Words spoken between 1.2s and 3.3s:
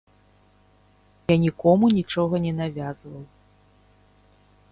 Я нікому нічога не навязваў.